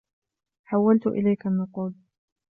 [0.63, 1.95] حوّلت إليك النّقود.